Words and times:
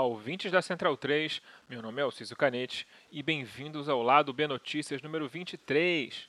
Olá, 0.00 0.08
ouvintes 0.08 0.50
da 0.50 0.62
Central 0.62 0.96
3. 0.96 1.42
Meu 1.68 1.82
nome 1.82 2.00
é 2.00 2.04
Alciso 2.04 2.34
Canete 2.34 2.88
e 3.12 3.22
bem-vindos 3.22 3.86
ao 3.86 4.02
Lado 4.02 4.32
B 4.32 4.46
Notícias 4.46 5.02
número 5.02 5.28
23. 5.28 6.26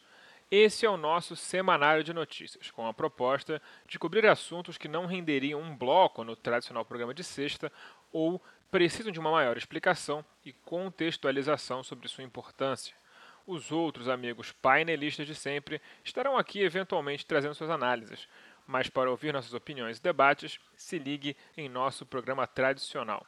Esse 0.52 0.86
é 0.86 0.90
o 0.90 0.98
nosso 0.98 1.38
semanário 1.38 2.04
de 2.04 2.12
notícias, 2.12 2.70
com 2.70 2.86
a 2.86 2.94
proposta 2.94 3.62
de 3.88 3.98
cobrir 3.98 4.26
assuntos 4.26 4.78
que 4.78 4.90
não 4.90 5.06
renderiam 5.06 5.62
um 5.62 5.74
bloco 5.74 6.22
no 6.26 6.36
tradicional 6.36 6.84
programa 6.84 7.14
de 7.14 7.24
sexta 7.24 7.72
ou 8.12 8.44
precisam 8.70 9.10
de 9.10 9.22
uma 9.22 9.32
maior 9.32 9.56
explicação 9.56 10.24
e 10.44 10.52
contextualização 10.52 11.82
sobre 11.82 12.10
sua 12.10 12.26
importância. 12.26 12.94
Os 13.48 13.72
outros 13.72 14.10
amigos 14.10 14.52
painelistas 14.52 15.26
de 15.26 15.34
sempre 15.34 15.82
estarão 16.04 16.38
aqui 16.38 16.60
eventualmente 16.60 17.26
trazendo 17.26 17.56
suas 17.56 17.70
análises, 17.70 18.28
mas 18.68 18.90
para 18.90 19.10
ouvir 19.10 19.32
nossas 19.32 19.54
opiniões 19.54 19.98
e 19.98 20.04
debates, 20.04 20.60
se 20.76 21.00
ligue 21.00 21.38
em 21.56 21.70
nosso 21.70 22.06
programa 22.06 22.46
tradicional. 22.46 23.26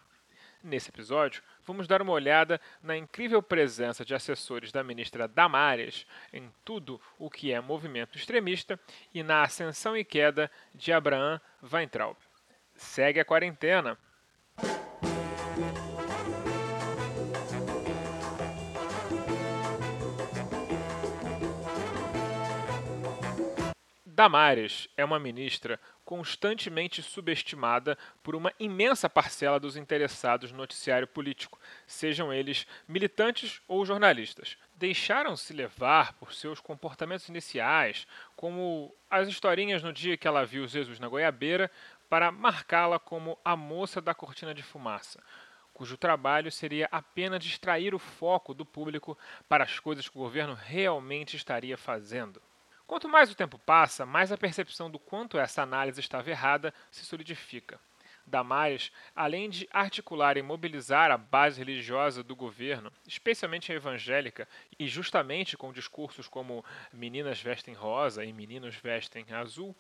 Nesse 0.64 0.90
episódio, 0.90 1.44
vamos 1.66 1.90
dar 1.90 2.02
uma 2.02 2.14
olhada 2.14 2.60
na 2.82 2.96
incrível 2.96 3.44
presença 3.44 4.06
de 4.06 4.16
assessores 4.16 4.72
da 4.72 4.82
ministra 4.82 5.28
Damares 5.28 6.08
em 6.32 6.50
tudo 6.64 7.02
o 7.20 7.30
que 7.30 7.52
é 7.52 7.60
movimento 7.60 8.18
extremista 8.18 8.80
e 9.14 9.22
na 9.22 9.44
ascensão 9.44 9.98
e 9.98 10.06
queda 10.06 10.50
de 10.74 10.94
Abraham 10.94 11.42
Weintraub. 11.62 12.16
Segue 12.78 13.20
a 13.20 13.26
quarentena. 13.26 13.98
Damares 24.06 24.88
é 24.96 25.04
uma 25.04 25.20
ministra 25.20 25.78
constantemente 26.14 27.02
subestimada 27.02 27.98
por 28.22 28.36
uma 28.36 28.54
imensa 28.60 29.10
parcela 29.10 29.60
dos 29.60 29.76
interessados 29.76 30.52
no 30.52 30.60
noticiário 30.60 31.08
político, 31.08 31.60
sejam 31.88 32.32
eles 32.32 32.68
militantes 32.88 33.60
ou 33.68 33.84
jornalistas. 33.84 34.56
Deixaram-se 34.76 35.52
levar 35.54 36.14
por 36.14 36.32
seus 36.32 36.60
comportamentos 36.60 37.28
iniciais, 37.30 38.06
como 38.36 38.94
as 39.10 39.28
historinhas 39.28 39.82
no 39.82 39.92
dia 39.92 40.16
que 40.16 40.28
ela 40.28 40.46
viu 40.46 40.68
Jesus 40.68 41.00
na 41.00 41.08
goiabeira, 41.08 41.72
para 42.08 42.32
marcá-la 42.32 43.00
como 43.00 43.36
a 43.44 43.56
moça 43.56 44.00
da 44.00 44.14
cortina 44.14 44.54
de 44.54 44.62
fumaça 44.62 45.20
cujo 45.74 45.98
trabalho 45.98 46.52
seria 46.52 46.88
apenas 46.92 47.44
distrair 47.44 47.96
o 47.96 48.00
foco 48.00 48.54
do 48.54 48.64
público 48.64 49.18
para 49.50 49.64
as 49.64 49.80
coisas 49.80 50.08
que 50.08 50.16
o 50.16 50.22
governo 50.22 50.54
realmente 50.54 51.36
estaria 51.36 51.76
fazendo. 51.76 52.40
Quanto 52.86 53.08
mais 53.08 53.32
o 53.32 53.36
tempo 53.36 53.58
passa, 53.58 54.06
mais 54.06 54.32
a 54.32 54.38
percepção 54.38 54.90
do 54.90 55.00
quanto 55.00 55.38
essa 55.38 55.62
análise 55.62 56.00
estava 56.00 56.30
errada 56.30 56.74
se 56.92 57.06
solidifica. 57.06 57.80
Damares, 58.26 58.92
além 59.14 59.50
de 59.50 59.68
articular 59.72 60.38
e 60.38 60.42
mobilizar 60.42 61.12
a 61.12 61.18
base 61.18 61.60
religiosa 61.60 62.24
do 62.24 62.36
governo, 62.36 62.92
especialmente 63.06 63.72
a 63.72 63.76
evangélica, 63.76 64.48
e 64.80 64.88
justamente 64.88 65.58
com 65.58 65.74
discursos 65.74 66.28
como 66.28 66.64
meninas 66.92 67.42
vestem 67.42 67.74
rosa 67.74 68.24
e 68.24 68.32
meninos 68.32 68.76
vestem 68.76 69.26
azul, 69.32 69.76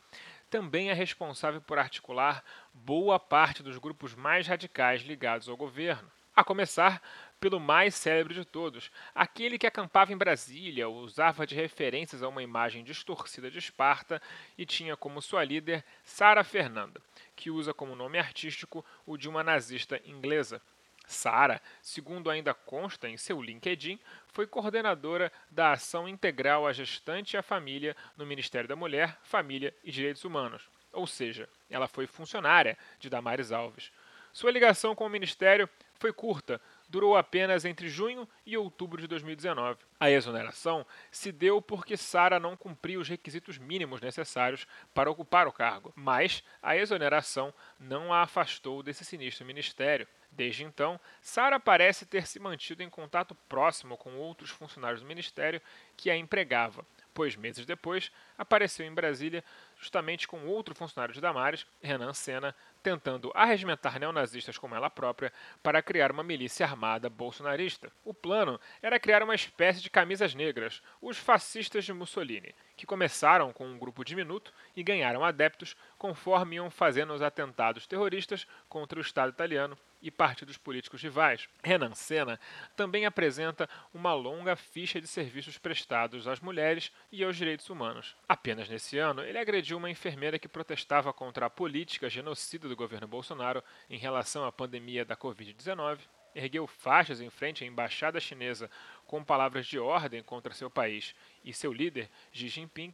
também 0.49 0.89
é 0.89 0.93
responsável 0.93 1.61
por 1.61 1.79
articular 1.79 2.43
boa 2.73 3.17
parte 3.17 3.63
dos 3.63 3.77
grupos 3.77 4.13
mais 4.13 4.45
radicais 4.45 5.01
ligados 5.01 5.47
ao 5.47 5.57
governo. 5.57 6.11
A 6.35 6.43
começar 6.43 7.01
pelo 7.43 7.59
mais 7.59 7.93
célebre 7.93 8.33
de 8.33 8.45
todos, 8.45 8.89
aquele 9.13 9.57
que 9.57 9.67
acampava 9.67 10.13
em 10.13 10.17
Brasília, 10.17 10.87
usava 10.87 11.45
de 11.45 11.53
referências 11.53 12.23
a 12.23 12.29
uma 12.29 12.41
imagem 12.41 12.85
distorcida 12.85 13.51
de 13.51 13.59
Esparta 13.59 14.21
e 14.57 14.65
tinha 14.65 14.95
como 14.95 15.21
sua 15.21 15.43
líder 15.43 15.83
Sara 16.05 16.41
Fernanda, 16.45 17.01
que 17.35 17.51
usa 17.51 17.73
como 17.73 17.97
nome 17.97 18.17
artístico 18.17 18.85
o 19.05 19.17
de 19.17 19.27
uma 19.27 19.43
nazista 19.43 19.99
inglesa. 20.05 20.61
Sara, 21.05 21.61
segundo 21.81 22.29
ainda 22.29 22.53
consta 22.53 23.09
em 23.09 23.17
seu 23.17 23.41
LinkedIn, 23.41 23.99
foi 24.27 24.47
coordenadora 24.47 25.29
da 25.51 25.73
Ação 25.73 26.07
Integral 26.07 26.65
à 26.65 26.71
Gestante 26.71 27.35
e 27.35 27.37
à 27.37 27.43
Família 27.43 27.93
no 28.15 28.25
Ministério 28.25 28.69
da 28.69 28.75
Mulher, 28.77 29.17
Família 29.21 29.75
e 29.83 29.91
Direitos 29.91 30.23
Humanos. 30.23 30.69
Ou 30.93 31.05
seja, 31.05 31.49
ela 31.69 31.89
foi 31.89 32.07
funcionária 32.07 32.77
de 33.01 33.09
Damares 33.09 33.51
Alves. 33.51 33.91
Sua 34.31 34.49
ligação 34.49 34.95
com 34.95 35.05
o 35.05 35.09
Ministério 35.09 35.69
foi 36.03 36.11
curta, 36.11 36.59
durou 36.93 37.17
apenas 37.17 37.65
entre 37.65 37.89
junho 37.89 38.29
e 38.45 38.55
outubro 38.55 39.01
de 39.01 39.07
2019. 39.07 39.79
A 39.99 40.11
exoneração 40.11 40.85
se 41.09 41.31
deu 41.31 41.59
porque 41.59 41.97
Sara 41.97 42.39
não 42.39 42.55
cumpriu 42.55 43.01
os 43.01 43.09
requisitos 43.09 43.57
mínimos 43.57 43.99
necessários 43.99 44.67
para 44.93 45.09
ocupar 45.09 45.47
o 45.47 45.51
cargo, 45.51 45.91
mas 45.95 46.43
a 46.61 46.77
exoneração 46.77 47.51
não 47.79 48.13
a 48.13 48.21
afastou 48.21 48.83
desse 48.83 49.03
sinistro 49.03 49.43
ministério. 49.43 50.07
Desde 50.31 50.63
então, 50.63 50.99
Sara 51.19 51.59
parece 51.59 52.05
ter 52.05 52.27
se 52.27 52.39
mantido 52.39 52.83
em 52.83 52.89
contato 52.89 53.33
próximo 53.49 53.97
com 53.97 54.15
outros 54.15 54.51
funcionários 54.51 55.01
do 55.01 55.07
ministério 55.07 55.59
que 55.97 56.11
a 56.11 56.15
empregava, 56.15 56.85
pois 57.11 57.35
meses 57.35 57.65
depois 57.65 58.11
apareceu 58.37 58.85
em 58.85 58.93
Brasília 58.93 59.43
justamente 59.83 60.27
com 60.27 60.47
outro 60.47 60.73
funcionário 60.73 61.13
de 61.13 61.19
Damares, 61.19 61.67
Renan 61.81 62.13
Senna, 62.13 62.55
tentando 62.81 63.31
arregimentar 63.35 63.99
neonazistas 63.99 64.57
como 64.57 64.75
ela 64.75 64.89
própria 64.89 65.31
para 65.61 65.81
criar 65.81 66.11
uma 66.11 66.23
milícia 66.23 66.65
armada 66.65 67.09
bolsonarista. 67.09 67.91
O 68.03 68.13
plano 68.13 68.59
era 68.81 68.99
criar 68.99 69.21
uma 69.21 69.35
espécie 69.35 69.81
de 69.81 69.89
camisas 69.89 70.33
negras, 70.33 70.81
os 71.01 71.17
fascistas 71.17 71.83
de 71.83 71.93
Mussolini, 71.93 72.55
que 72.77 72.85
começaram 72.85 73.51
com 73.51 73.65
um 73.65 73.77
grupo 73.77 74.03
diminuto 74.03 74.53
e 74.75 74.83
ganharam 74.83 75.23
adeptos 75.23 75.75
conforme 75.97 76.55
iam 76.55 76.71
fazendo 76.71 77.13
os 77.13 77.21
atentados 77.21 77.85
terroristas 77.85 78.47
contra 78.67 78.97
o 78.97 79.01
Estado 79.01 79.31
italiano 79.31 79.77
e 80.03 80.11
partidos 80.11 80.57
políticos 80.57 81.01
rivais. 81.01 81.47
Renan 81.63 81.95
Senna 81.95 82.37
também 82.75 83.05
apresenta 83.05 83.69
uma 83.93 84.13
longa 84.13 84.53
ficha 84.55 84.99
de 84.99 85.07
serviços 85.07 85.57
prestados 85.57 86.27
às 86.27 86.41
mulheres 86.41 86.91
e 87.09 87.23
aos 87.23 87.37
direitos 87.37 87.69
humanos. 87.69 88.13
Apenas 88.27 88.67
nesse 88.67 88.97
ano, 88.97 89.23
ele 89.23 89.37
agrediu 89.37 89.72
uma 89.73 89.89
enfermeira 89.89 90.39
que 90.39 90.47
protestava 90.47 91.13
contra 91.13 91.45
a 91.45 91.49
política 91.49 92.09
genocida 92.09 92.67
do 92.67 92.75
governo 92.75 93.07
Bolsonaro 93.07 93.63
em 93.89 93.97
relação 93.97 94.45
à 94.45 94.51
pandemia 94.51 95.05
da 95.05 95.15
Covid-19 95.15 95.99
ergueu 96.35 96.65
faixas 96.65 97.21
em 97.21 97.29
frente 97.29 97.63
à 97.63 97.67
embaixada 97.67 98.19
chinesa 98.19 98.69
com 99.05 99.23
palavras 99.23 99.65
de 99.65 99.77
ordem 99.77 100.23
contra 100.23 100.53
seu 100.53 100.69
país 100.69 101.15
e 101.43 101.53
seu 101.53 101.71
líder, 101.71 102.09
Xi 102.31 102.47
Jinping, 102.47 102.93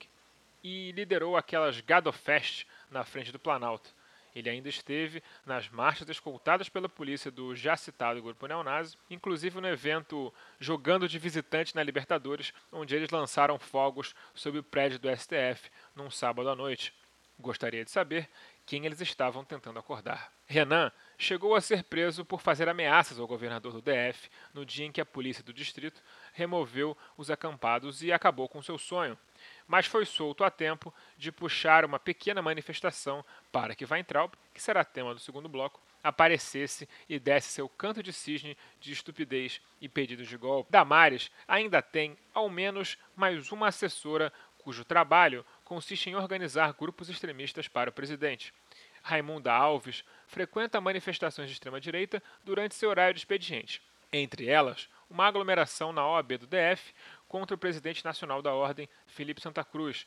e 0.63 0.91
liderou 0.91 1.37
aquelas 1.37 1.79
Gadofest 1.79 2.67
na 2.91 3.03
frente 3.03 3.31
do 3.31 3.39
Planalto, 3.39 3.93
ele 4.35 4.49
ainda 4.49 4.69
esteve 4.69 5.23
nas 5.45 5.69
marchas 5.69 6.07
escoltadas 6.09 6.69
pela 6.69 6.89
polícia 6.89 7.31
do 7.31 7.55
já 7.55 7.75
citado 7.75 8.21
grupo 8.21 8.47
neonazi, 8.47 8.97
inclusive 9.09 9.59
no 9.59 9.67
evento 9.67 10.33
Jogando 10.59 11.07
de 11.07 11.19
Visitante 11.19 11.75
na 11.75 11.83
Libertadores, 11.83 12.53
onde 12.71 12.95
eles 12.95 13.09
lançaram 13.09 13.57
fogos 13.57 14.15
sobre 14.33 14.59
o 14.59 14.63
prédio 14.63 14.99
do 14.99 15.09
STF 15.15 15.69
num 15.95 16.09
sábado 16.09 16.49
à 16.49 16.55
noite. 16.55 16.93
Gostaria 17.39 17.85
de 17.85 17.91
saber 17.91 18.29
quem 18.65 18.85
eles 18.85 19.01
estavam 19.01 19.43
tentando 19.43 19.79
acordar. 19.79 20.31
Renan 20.45 20.91
chegou 21.19 21.53
a 21.53 21.59
ser 21.59 21.83
preso 21.83 22.23
por 22.23 22.39
fazer 22.39 22.69
ameaças 22.69 23.19
ao 23.19 23.27
governador 23.27 23.73
do 23.73 23.81
DF 23.81 24.29
no 24.53 24.65
dia 24.65 24.85
em 24.85 24.91
que 24.91 25.01
a 25.01 25.05
polícia 25.05 25.43
do 25.43 25.51
distrito 25.51 26.01
removeu 26.33 26.97
os 27.17 27.29
acampados 27.29 28.01
e 28.01 28.09
acabou 28.11 28.47
com 28.47 28.63
seu 28.63 28.77
sonho, 28.77 29.19
mas 29.67 29.85
foi 29.85 30.05
solto 30.05 30.45
a 30.45 30.49
tempo 30.49 30.93
de 31.17 31.29
puxar 31.29 31.83
uma 31.83 31.99
pequena 31.99 32.41
manifestação 32.41 33.23
para 33.51 33.75
que 33.75 33.85
Weintraub, 33.85 34.33
que 34.53 34.61
será 34.61 34.85
tema 34.85 35.13
do 35.13 35.19
segundo 35.19 35.49
bloco, 35.49 35.81
aparecesse 36.01 36.87
e 37.09 37.19
desse 37.19 37.49
seu 37.49 37.67
canto 37.67 38.01
de 38.01 38.13
cisne 38.13 38.57
de 38.79 38.93
estupidez 38.93 39.61
e 39.81 39.89
pedidos 39.89 40.29
de 40.29 40.37
golpe. 40.37 40.71
Damares 40.71 41.29
ainda 41.45 41.81
tem, 41.81 42.17
ao 42.33 42.49
menos, 42.49 42.97
mais 43.17 43.51
uma 43.51 43.67
assessora 43.67 44.31
cujo 44.59 44.85
trabalho 44.85 45.45
consiste 45.65 46.09
em 46.09 46.15
organizar 46.15 46.73
grupos 46.73 47.09
extremistas 47.09 47.67
para 47.67 47.89
o 47.89 47.93
presidente. 47.93 48.53
Raimunda 49.01 49.51
Alves 49.51 50.03
frequenta 50.27 50.81
manifestações 50.81 51.47
de 51.47 51.53
extrema-direita 51.53 52.21
durante 52.43 52.75
seu 52.75 52.89
horário 52.89 53.13
de 53.13 53.19
expediente. 53.19 53.81
Entre 54.11 54.47
elas, 54.47 54.89
uma 55.09 55.27
aglomeração 55.27 55.91
na 55.91 56.07
OAB 56.07 56.37
do 56.37 56.47
DF 56.47 56.93
contra 57.27 57.55
o 57.55 57.59
presidente 57.59 58.03
nacional 58.03 58.41
da 58.41 58.53
Ordem, 58.53 58.89
Felipe 59.07 59.41
Santa 59.41 59.63
Cruz, 59.63 60.05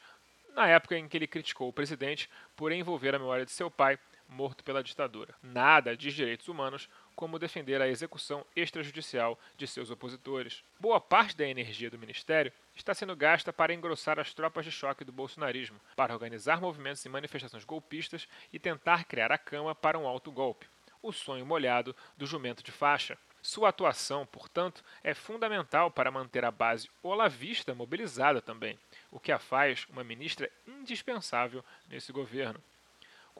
na 0.55 0.69
época 0.69 0.97
em 0.97 1.09
que 1.09 1.17
ele 1.17 1.27
criticou 1.27 1.69
o 1.69 1.73
presidente 1.73 2.29
por 2.57 2.73
envolver 2.73 3.15
a 3.15 3.19
memória 3.19 3.45
de 3.45 3.53
seu 3.53 3.71
pai, 3.71 3.99
morto 4.29 4.65
pela 4.65 4.83
ditadura. 4.83 5.35
Nada 5.43 5.97
diz 5.97 6.15
direitos 6.15 6.49
humanos 6.49 6.89
como 7.15 7.39
defender 7.39 7.81
a 7.81 7.89
execução 7.89 8.45
extrajudicial 8.55 9.39
de 9.57 9.67
seus 9.67 9.91
opositores. 9.91 10.63
Boa 10.79 11.01
parte 11.01 11.37
da 11.37 11.47
energia 11.47 11.91
do 11.91 11.99
ministério 11.99 12.53
está 12.75 12.95
sendo 12.95 13.15
gasta 13.15 13.53
para 13.53 13.75
engrossar 13.75 14.19
as 14.19 14.33
tropas 14.35 14.65
de 14.65 14.71
choque 14.71 15.05
do 15.05 15.13
bolsonarismo, 15.13 15.81
para 15.97 16.15
organizar 16.15 16.61
movimentos 16.61 17.05
e 17.05 17.09
manifestações 17.09 17.65
golpistas 17.65 18.29
e 18.53 18.59
tentar 18.59 19.05
criar 19.05 19.31
a 19.31 19.39
cama 19.39 19.75
para 19.75 19.99
um 19.99 20.07
alto 20.07 20.31
golpe. 20.31 20.67
O 21.03 21.13
sonho 21.13 21.45
molhado 21.45 21.95
do 22.17 22.27
jumento 22.27 22.63
de 22.63 22.73
faixa. 22.73 23.19
Sua 23.43 23.71
atuação, 23.71 24.25
portanto, 24.25 24.85
é 25.03 25.15
fundamental 25.15 25.91
para 25.91 26.13
manter 26.13 26.45
a 26.45 26.51
base 26.51 26.89
olavista 27.03 27.75
mobilizada 27.75 28.41
também, 28.41 28.79
o 29.11 29.19
que 29.19 29.33
a 29.33 29.39
faz 29.39 29.85
uma 29.91 30.05
ministra 30.05 30.49
indispensável 30.65 31.65
nesse 31.89 32.13
governo. 32.13 32.63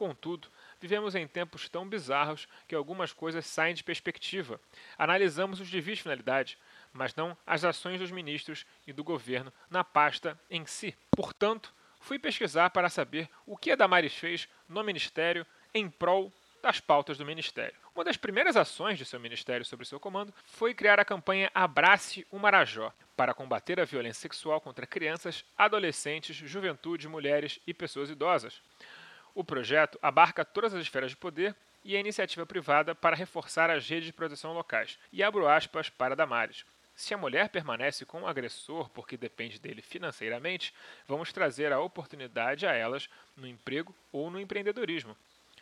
Contudo, 0.03 0.49
vivemos 0.81 1.15
em 1.15 1.25
tempos 1.25 1.69
tão 1.69 1.87
bizarros 1.87 2.45
que 2.67 2.75
algumas 2.75 3.13
coisas 3.13 3.45
saem 3.45 3.73
de 3.73 3.85
perspectiva. 3.85 4.59
Analisamos 4.97 5.61
os 5.61 5.69
desvios 5.69 5.99
de 5.99 6.03
finalidade, 6.03 6.57
mas 6.91 7.15
não 7.15 7.37
as 7.47 7.63
ações 7.63 8.01
dos 8.01 8.11
ministros 8.11 8.65
e 8.85 8.91
do 8.91 9.01
governo 9.01 9.53
na 9.69 9.81
pasta 9.81 10.37
em 10.51 10.65
si. 10.65 10.93
Portanto, 11.11 11.73
fui 12.01 12.19
pesquisar 12.19 12.69
para 12.71 12.89
saber 12.89 13.29
o 13.45 13.55
que 13.55 13.71
a 13.71 13.77
Damares 13.77 14.13
fez 14.13 14.49
no 14.67 14.83
ministério 14.83 15.47
em 15.73 15.89
prol 15.89 16.33
das 16.61 16.81
pautas 16.81 17.17
do 17.17 17.25
ministério. 17.25 17.75
Uma 17.95 18.03
das 18.03 18.17
primeiras 18.17 18.57
ações 18.57 18.97
de 18.97 19.05
seu 19.05 19.21
ministério 19.21 19.65
sob 19.65 19.85
seu 19.85 20.01
comando 20.01 20.33
foi 20.45 20.73
criar 20.73 20.99
a 20.99 21.05
campanha 21.05 21.49
Abrace 21.55 22.27
o 22.29 22.37
Marajó, 22.37 22.91
para 23.15 23.33
combater 23.33 23.79
a 23.79 23.85
violência 23.85 24.19
sexual 24.19 24.59
contra 24.59 24.85
crianças, 24.85 25.45
adolescentes, 25.57 26.35
juventude, 26.35 27.07
mulheres 27.07 27.57
e 27.65 27.73
pessoas 27.73 28.09
idosas. 28.09 28.61
O 29.35 29.43
projeto 29.43 29.97
abarca 30.01 30.45
todas 30.45 30.73
as 30.73 30.81
esferas 30.81 31.11
de 31.11 31.17
poder 31.17 31.55
e 31.83 31.95
a 31.95 31.99
iniciativa 31.99 32.45
privada 32.45 32.93
para 32.93 33.15
reforçar 33.15 33.69
as 33.69 33.87
redes 33.87 34.05
de 34.05 34.13
proteção 34.13 34.53
locais. 34.53 34.99
E 35.11 35.23
abro 35.23 35.47
aspas 35.47 35.89
para 35.89 36.15
Damares. 36.15 36.65
Se 36.95 37.13
a 37.13 37.17
mulher 37.17 37.49
permanece 37.49 38.05
com 38.05 38.21
o 38.21 38.27
agressor 38.27 38.89
porque 38.89 39.17
depende 39.17 39.59
dele 39.59 39.81
financeiramente, 39.81 40.73
vamos 41.07 41.33
trazer 41.33 41.73
a 41.73 41.79
oportunidade 41.79 42.67
a 42.67 42.73
elas 42.73 43.09
no 43.35 43.47
emprego 43.47 43.93
ou 44.11 44.29
no 44.29 44.39
empreendedorismo. 44.39 45.17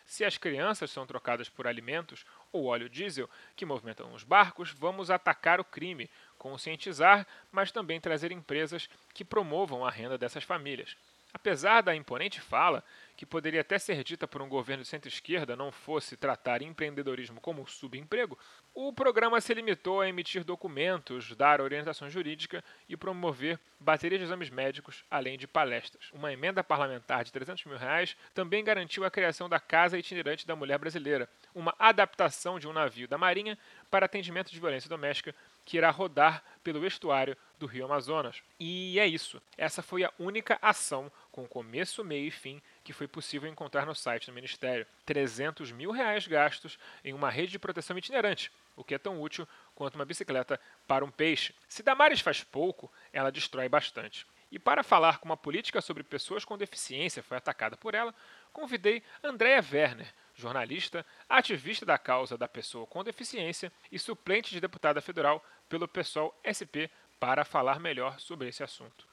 Se 0.05 0.25
as 0.25 0.37
crianças 0.37 0.91
são 0.91 1.05
trocadas 1.05 1.47
por 1.47 1.65
alimentos 1.65 2.25
ou 2.51 2.65
óleo 2.65 2.89
diesel 2.89 3.29
que 3.55 3.65
movimentam 3.65 4.13
os 4.13 4.25
barcos, 4.25 4.71
vamos 4.71 5.09
atacar 5.09 5.61
o 5.61 5.63
crime, 5.63 6.09
conscientizar, 6.37 7.25
mas 7.49 7.71
também 7.71 8.01
trazer 8.01 8.29
empresas 8.33 8.89
que 9.13 9.23
promovam 9.23 9.85
a 9.85 9.89
renda 9.89 10.17
dessas 10.17 10.43
famílias. 10.43 10.97
Apesar 11.33 11.81
da 11.81 11.95
imponente 11.95 12.41
fala, 12.41 12.83
que 13.21 13.25
poderia 13.27 13.61
até 13.61 13.77
ser 13.77 14.03
dita 14.03 14.27
por 14.27 14.41
um 14.41 14.49
governo 14.49 14.81
de 14.81 14.89
centro-esquerda, 14.89 15.55
não 15.55 15.71
fosse 15.71 16.17
tratar 16.17 16.63
empreendedorismo 16.63 17.39
como 17.39 17.67
subemprego, 17.67 18.35
o 18.73 18.91
programa 18.91 19.39
se 19.39 19.53
limitou 19.53 20.01
a 20.01 20.09
emitir 20.09 20.43
documentos, 20.43 21.35
dar 21.35 21.61
orientação 21.61 22.09
jurídica 22.09 22.63
e 22.89 22.97
promover 22.97 23.59
baterias 23.79 24.21
de 24.21 24.25
exames 24.25 24.49
médicos, 24.49 25.05
além 25.07 25.37
de 25.37 25.45
palestras. 25.45 26.09
Uma 26.11 26.33
emenda 26.33 26.63
parlamentar 26.63 27.23
de 27.23 27.31
300 27.31 27.65
mil 27.65 27.77
reais 27.77 28.17
também 28.33 28.63
garantiu 28.63 29.05
a 29.05 29.11
criação 29.11 29.47
da 29.47 29.59
Casa 29.59 29.99
Itinerante 29.99 30.47
da 30.47 30.55
Mulher 30.55 30.79
Brasileira, 30.79 31.29
uma 31.53 31.75
adaptação 31.77 32.57
de 32.57 32.67
um 32.67 32.73
navio 32.73 33.07
da 33.07 33.19
Marinha 33.19 33.55
para 33.91 34.07
atendimento 34.07 34.51
de 34.51 34.59
violência 34.59 34.89
doméstica 34.89 35.35
que 35.63 35.77
irá 35.77 35.91
rodar 35.91 36.43
pelo 36.63 36.87
estuário 36.87 37.37
do 37.59 37.67
Rio 37.67 37.85
Amazonas. 37.85 38.41
E 38.59 38.99
é 38.99 39.05
isso. 39.05 39.39
Essa 39.55 39.83
foi 39.83 40.03
a 40.03 40.11
única 40.17 40.57
ação 40.59 41.11
com 41.31 41.45
começo, 41.45 42.03
meio 42.03 42.27
e 42.27 42.31
fim 42.31 42.59
que 42.83 42.93
foi 42.93 43.07
possível 43.07 43.49
encontrar 43.49 43.85
no 43.85 43.95
site 43.95 44.27
do 44.27 44.33
Ministério. 44.33 44.85
300 45.05 45.71
mil 45.71 45.91
reais 45.91 46.27
gastos 46.27 46.77
em 47.03 47.13
uma 47.13 47.29
rede 47.29 47.51
de 47.51 47.59
proteção 47.59 47.97
itinerante, 47.97 48.51
o 48.75 48.83
que 48.83 48.95
é 48.95 48.97
tão 48.97 49.21
útil 49.21 49.47
quanto 49.75 49.95
uma 49.95 50.05
bicicleta 50.05 50.59
para 50.87 51.05
um 51.05 51.11
peixe. 51.11 51.53
Se 51.67 51.83
Damares 51.83 52.21
faz 52.21 52.43
pouco, 52.43 52.91
ela 53.13 53.31
destrói 53.31 53.69
bastante. 53.69 54.25
E 54.51 54.59
para 54.59 54.83
falar 54.83 55.19
como 55.19 55.31
a 55.31 55.37
política 55.37 55.79
sobre 55.79 56.03
pessoas 56.03 56.43
com 56.43 56.57
deficiência 56.57 57.23
foi 57.23 57.37
atacada 57.37 57.77
por 57.77 57.95
ela, 57.95 58.13
convidei 58.51 59.01
Andréa 59.23 59.63
Werner, 59.71 60.13
jornalista, 60.35 61.05
ativista 61.29 61.85
da 61.85 61.97
causa 61.97 62.37
da 62.37 62.49
pessoa 62.49 62.85
com 62.85 63.03
deficiência 63.03 63.71
e 63.89 63.97
suplente 63.97 64.51
de 64.51 64.59
deputada 64.59 64.99
federal 64.99 65.43
pelo 65.69 65.87
PSOL 65.87 66.37
SP, 66.43 66.91
para 67.17 67.45
falar 67.45 67.79
melhor 67.79 68.19
sobre 68.19 68.49
esse 68.49 68.63
assunto. 68.63 69.10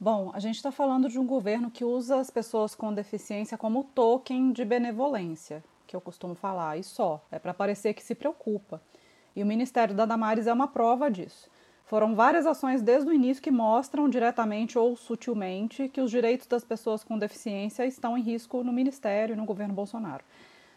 Bom, 0.00 0.30
a 0.32 0.38
gente 0.38 0.54
está 0.54 0.70
falando 0.70 1.08
de 1.08 1.18
um 1.18 1.26
governo 1.26 1.72
que 1.72 1.84
usa 1.84 2.20
as 2.20 2.30
pessoas 2.30 2.72
com 2.72 2.94
deficiência 2.94 3.58
como 3.58 3.82
token 3.82 4.52
de 4.52 4.64
benevolência, 4.64 5.64
que 5.88 5.96
eu 5.96 6.00
costumo 6.00 6.36
falar, 6.36 6.76
e 6.76 6.84
só. 6.84 7.20
É 7.32 7.38
para 7.40 7.52
parecer 7.52 7.94
que 7.94 8.02
se 8.04 8.14
preocupa. 8.14 8.80
E 9.34 9.42
o 9.42 9.46
Ministério 9.46 9.96
da 9.96 10.06
Damares 10.06 10.46
é 10.46 10.52
uma 10.52 10.68
prova 10.68 11.10
disso. 11.10 11.50
Foram 11.84 12.14
várias 12.14 12.46
ações 12.46 12.80
desde 12.80 13.10
o 13.10 13.12
início 13.12 13.42
que 13.42 13.50
mostram 13.50 14.08
diretamente 14.08 14.78
ou 14.78 14.94
sutilmente 14.94 15.88
que 15.88 16.00
os 16.00 16.12
direitos 16.12 16.46
das 16.46 16.62
pessoas 16.62 17.02
com 17.02 17.18
deficiência 17.18 17.84
estão 17.84 18.16
em 18.16 18.22
risco 18.22 18.62
no 18.62 18.72
Ministério 18.72 19.32
e 19.32 19.36
no 19.36 19.44
governo 19.44 19.74
Bolsonaro. 19.74 20.22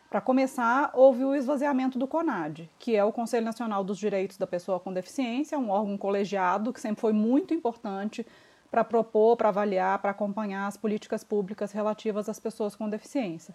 Para 0.09 0.19
começar, 0.19 0.89
houve 0.95 1.23
o 1.23 1.35
esvaziamento 1.35 1.99
do 1.99 2.07
CONAD, 2.07 2.67
que 2.79 2.95
é 2.95 3.03
o 3.03 3.13
Conselho 3.13 3.45
Nacional 3.45 3.83
dos 3.83 3.99
Direitos 3.99 4.37
da 4.37 4.47
Pessoa 4.47 4.79
com 4.79 4.91
Deficiência, 4.91 5.59
um 5.59 5.69
órgão 5.69 5.95
colegiado 5.95 6.73
que 6.73 6.81
sempre 6.81 6.99
foi 6.99 7.13
muito 7.13 7.53
importante 7.53 8.25
para 8.71 8.85
propor, 8.85 9.35
para 9.35 9.49
avaliar, 9.49 9.99
para 9.99 10.11
acompanhar 10.11 10.65
as 10.65 10.77
políticas 10.77 11.25
públicas 11.25 11.73
relativas 11.73 12.29
às 12.29 12.39
pessoas 12.39 12.73
com 12.73 12.89
deficiência. 12.89 13.53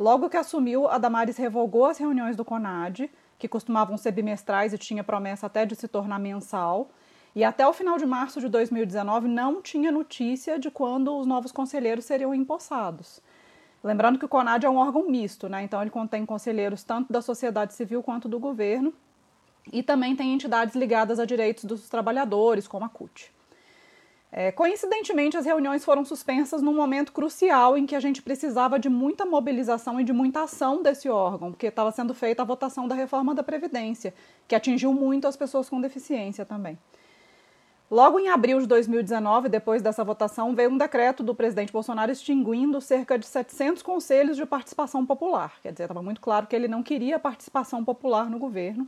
Logo 0.00 0.30
que 0.30 0.36
assumiu, 0.38 0.88
a 0.88 0.96
Damares 0.96 1.36
revogou 1.36 1.84
as 1.84 1.98
reuniões 1.98 2.34
do 2.34 2.44
CONAD, 2.44 3.10
que 3.38 3.46
costumavam 3.46 3.98
ser 3.98 4.12
bimestrais 4.12 4.72
e 4.72 4.78
tinha 4.78 5.04
promessa 5.04 5.46
até 5.46 5.66
de 5.66 5.76
se 5.76 5.86
tornar 5.86 6.18
mensal, 6.18 6.88
e 7.34 7.44
até 7.44 7.66
o 7.68 7.72
final 7.72 7.98
de 7.98 8.06
março 8.06 8.40
de 8.40 8.48
2019 8.48 9.28
não 9.28 9.60
tinha 9.60 9.92
notícia 9.92 10.58
de 10.58 10.70
quando 10.70 11.14
os 11.16 11.26
novos 11.26 11.52
conselheiros 11.52 12.06
seriam 12.06 12.34
empossados. 12.34 13.20
Lembrando 13.84 14.18
que 14.18 14.24
o 14.24 14.28
CONAD 14.28 14.66
é 14.66 14.70
um 14.70 14.76
órgão 14.76 15.08
misto, 15.08 15.48
né? 15.48 15.62
então 15.62 15.80
ele 15.80 15.90
contém 15.90 16.24
conselheiros 16.24 16.82
tanto 16.82 17.12
da 17.12 17.20
sociedade 17.20 17.74
civil 17.74 18.02
quanto 18.02 18.28
do 18.28 18.38
governo, 18.40 18.94
e 19.70 19.82
também 19.82 20.16
tem 20.16 20.32
entidades 20.32 20.74
ligadas 20.74 21.20
a 21.20 21.26
direitos 21.26 21.64
dos 21.64 21.88
trabalhadores, 21.88 22.66
como 22.66 22.86
a 22.86 22.88
CUT. 22.88 23.30
É, 24.30 24.52
coincidentemente, 24.52 25.38
as 25.38 25.46
reuniões 25.46 25.84
foram 25.84 26.04
suspensas 26.04 26.60
num 26.60 26.74
momento 26.74 27.12
crucial 27.12 27.78
em 27.78 27.86
que 27.86 27.96
a 27.96 28.00
gente 28.00 28.20
precisava 28.20 28.78
de 28.78 28.88
muita 28.88 29.24
mobilização 29.24 29.98
e 29.98 30.04
de 30.04 30.12
muita 30.12 30.42
ação 30.42 30.82
desse 30.82 31.08
órgão, 31.08 31.50
porque 31.50 31.68
estava 31.68 31.90
sendo 31.90 32.12
feita 32.12 32.42
a 32.42 32.44
votação 32.44 32.86
da 32.86 32.94
reforma 32.94 33.34
da 33.34 33.42
Previdência, 33.42 34.12
que 34.46 34.54
atingiu 34.54 34.92
muito 34.92 35.26
as 35.26 35.34
pessoas 35.34 35.68
com 35.70 35.80
deficiência 35.80 36.44
também. 36.44 36.78
Logo 37.90 38.20
em 38.20 38.28
abril 38.28 38.60
de 38.60 38.66
2019, 38.66 39.48
depois 39.48 39.80
dessa 39.80 40.04
votação, 40.04 40.54
veio 40.54 40.68
um 40.68 40.76
decreto 40.76 41.22
do 41.22 41.34
presidente 41.34 41.72
Bolsonaro 41.72 42.12
extinguindo 42.12 42.82
cerca 42.82 43.18
de 43.18 43.24
700 43.24 43.82
conselhos 43.82 44.36
de 44.36 44.44
participação 44.44 45.06
popular. 45.06 45.54
Quer 45.62 45.72
dizer, 45.72 45.84
estava 45.84 46.02
muito 46.02 46.20
claro 46.20 46.46
que 46.46 46.54
ele 46.54 46.68
não 46.68 46.82
queria 46.82 47.18
participação 47.18 47.82
popular 47.82 48.28
no 48.28 48.38
governo 48.38 48.86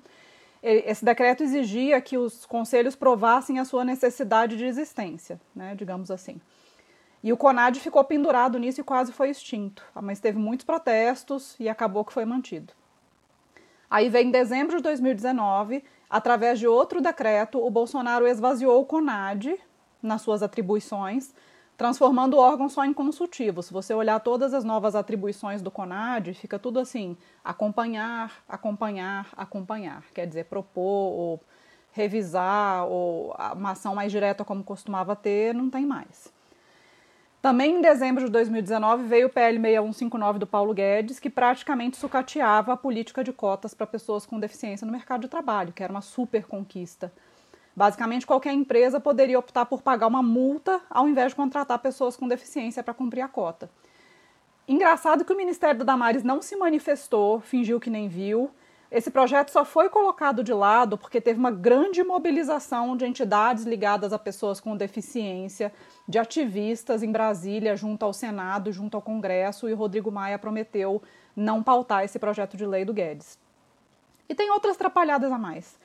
esse 0.63 1.05
decreto 1.05 1.43
exigia 1.43 2.01
que 2.01 2.19
os 2.19 2.45
conselhos 2.45 2.95
provassem 2.95 3.59
a 3.59 3.65
sua 3.65 3.85
necessidade 3.85 4.57
de 4.57 4.65
existência, 4.65 5.41
né, 5.55 5.75
digamos 5.75 6.11
assim. 6.11 6.41
E 7.23 7.33
o 7.33 7.37
CONAD 7.37 7.81
ficou 7.81 8.03
pendurado 8.05 8.59
nisso 8.59 8.81
e 8.81 8.85
quase 8.85 9.13
foi 9.13 9.31
extinto, 9.31 9.85
mas 9.95 10.21
teve 10.21 10.39
muitos 10.39 10.65
protestos 10.65 11.55
e 11.59 11.69
acabou 11.69 12.05
que 12.05 12.13
foi 12.13 12.25
mantido. 12.25 12.73
Aí 13.91 14.09
vem 14.09 14.29
em 14.29 14.31
dezembro 14.31 14.77
de 14.77 14.83
2019, 14.83 15.83
através 16.09 16.59
de 16.59 16.67
outro 16.67 17.01
decreto, 17.01 17.65
o 17.65 17.71
Bolsonaro 17.71 18.27
esvaziou 18.27 18.81
o 18.81 18.87
CONAD 18.87 19.59
nas 20.03 20.23
suas 20.23 20.43
atribuições 20.43 21.35
transformando 21.81 22.35
o 22.35 22.39
órgão 22.39 22.69
só 22.69 22.85
em 22.85 22.93
consultivo. 22.93 23.63
Se 23.63 23.73
você 23.73 23.95
olhar 23.95 24.21
todas 24.21 24.53
as 24.53 24.65
novas 24.65 24.95
atribuições 24.95 25.63
do 25.63 25.71
CONAD, 25.71 26.35
fica 26.35 26.59
tudo 26.59 26.79
assim: 26.79 27.17
acompanhar, 27.43 28.45
acompanhar, 28.47 29.29
acompanhar. 29.35 30.05
Quer 30.13 30.27
dizer, 30.27 30.45
propor 30.45 30.85
ou 30.85 31.41
revisar 31.91 32.87
ou 32.87 33.35
uma 33.57 33.71
ação 33.71 33.95
mais 33.95 34.13
direta 34.13 34.45
como 34.45 34.63
costumava 34.63 35.17
ter, 35.17 35.55
não 35.55 35.71
tem 35.71 35.87
mais. 35.87 36.31
Também 37.41 37.77
em 37.77 37.81
dezembro 37.81 38.27
de 38.27 38.31
2019 38.31 39.05
veio 39.05 39.29
o 39.29 39.31
PL 39.31 39.59
6159 39.59 40.39
do 40.39 40.47
Paulo 40.47 40.75
Guedes, 40.75 41.19
que 41.19 41.31
praticamente 41.31 41.97
sucateava 41.97 42.75
a 42.75 42.77
política 42.77 43.25
de 43.25 43.33
cotas 43.33 43.73
para 43.73 43.87
pessoas 43.87 44.27
com 44.27 44.39
deficiência 44.39 44.85
no 44.85 44.93
mercado 44.93 45.23
de 45.23 45.29
trabalho, 45.29 45.73
que 45.73 45.83
era 45.83 45.91
uma 45.91 46.03
super 46.03 46.45
conquista 46.45 47.11
Basicamente, 47.81 48.27
qualquer 48.27 48.53
empresa 48.53 49.01
poderia 49.01 49.39
optar 49.39 49.65
por 49.65 49.81
pagar 49.81 50.07
uma 50.07 50.23
multa 50.23 50.83
ao 50.91 51.09
invés 51.09 51.33
de 51.33 51.37
contratar 51.37 51.79
pessoas 51.79 52.15
com 52.15 52.29
deficiência 52.29 52.83
para 52.83 52.93
cumprir 52.93 53.23
a 53.23 53.27
cota. 53.27 53.71
Engraçado 54.69 55.25
que 55.25 55.33
o 55.33 55.37
Ministério 55.37 55.79
da 55.79 55.87
Damares 55.87 56.23
não 56.23 56.43
se 56.43 56.55
manifestou, 56.57 57.41
fingiu 57.41 57.81
que 57.81 57.89
nem 57.89 58.07
viu. 58.07 58.51
Esse 58.91 59.11
projeto 59.11 59.49
só 59.49 59.65
foi 59.65 59.89
colocado 59.89 60.45
de 60.45 60.53
lado 60.53 60.99
porque 60.99 61.23
teve 61.23 61.39
uma 61.39 61.51
grande 61.51 62.05
mobilização 62.05 62.95
de 62.95 63.07
entidades 63.07 63.65
ligadas 63.65 64.13
a 64.13 64.19
pessoas 64.19 64.61
com 64.61 64.77
deficiência, 64.77 65.73
de 66.07 66.19
ativistas 66.19 67.03
em 67.03 67.11
Brasília, 67.11 67.75
junto 67.77 68.05
ao 68.05 68.13
Senado, 68.13 68.71
junto 68.71 68.95
ao 68.95 69.01
Congresso, 69.01 69.71
e 69.71 69.73
Rodrigo 69.73 70.13
Maia 70.13 70.39
prometeu 70.39 71.01
não 71.35 71.63
pautar 71.63 72.05
esse 72.05 72.19
projeto 72.19 72.59
de 72.59 72.67
lei 72.67 72.85
do 72.85 72.93
Guedes. 72.93 73.39
E 74.29 74.35
tem 74.35 74.51
outras 74.51 74.77
atrapalhadas 74.77 75.33
a 75.33 75.39
mais. 75.39 75.81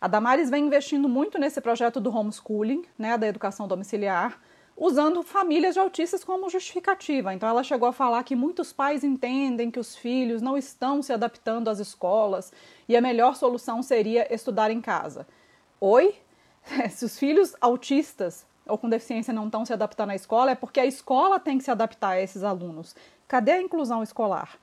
A 0.00 0.08
Damares 0.08 0.48
vem 0.48 0.64
investindo 0.64 1.08
muito 1.08 1.38
nesse 1.38 1.60
projeto 1.60 2.00
do 2.00 2.14
homeschooling, 2.16 2.86
né, 2.98 3.18
da 3.18 3.26
educação 3.26 3.68
domiciliar, 3.68 4.40
usando 4.74 5.22
famílias 5.22 5.74
de 5.74 5.80
autistas 5.80 6.24
como 6.24 6.48
justificativa. 6.48 7.34
Então, 7.34 7.46
ela 7.46 7.62
chegou 7.62 7.86
a 7.86 7.92
falar 7.92 8.24
que 8.24 8.34
muitos 8.34 8.72
pais 8.72 9.04
entendem 9.04 9.70
que 9.70 9.78
os 9.78 9.94
filhos 9.94 10.40
não 10.40 10.56
estão 10.56 11.02
se 11.02 11.12
adaptando 11.12 11.68
às 11.68 11.78
escolas 11.78 12.50
e 12.88 12.96
a 12.96 13.00
melhor 13.02 13.36
solução 13.36 13.82
seria 13.82 14.32
estudar 14.32 14.70
em 14.70 14.80
casa. 14.80 15.26
Oi? 15.78 16.14
Se 16.90 17.04
os 17.04 17.18
filhos 17.18 17.54
autistas 17.60 18.46
ou 18.66 18.78
com 18.78 18.88
deficiência 18.88 19.34
não 19.34 19.46
estão 19.46 19.66
se 19.66 19.72
adaptando 19.74 20.10
à 20.10 20.14
escola, 20.14 20.52
é 20.52 20.54
porque 20.54 20.80
a 20.80 20.86
escola 20.86 21.38
tem 21.38 21.58
que 21.58 21.64
se 21.64 21.70
adaptar 21.70 22.12
a 22.12 22.20
esses 22.22 22.42
alunos. 22.42 22.96
Cadê 23.28 23.52
a 23.52 23.60
inclusão 23.60 24.02
escolar? 24.02 24.58